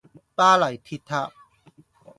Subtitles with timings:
[0.33, 1.31] 巴黎鐵塔